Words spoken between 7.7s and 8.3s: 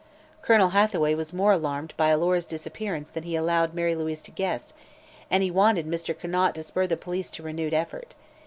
effort.